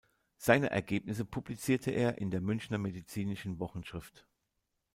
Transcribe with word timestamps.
Seine 0.39 0.71
Ergebnisse 0.71 1.25
publizierte 1.25 1.91
er 1.91 2.17
in 2.17 2.31
der 2.31 2.41
Münchner 2.41 2.79
Medizinischen 2.79 3.59
Wochenschrift. 3.59 4.25